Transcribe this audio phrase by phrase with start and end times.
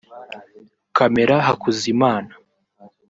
[0.97, 2.31] Camera Hakuzimana